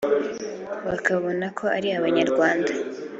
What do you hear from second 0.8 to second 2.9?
bakabona ko ari iby’Abanyarwanda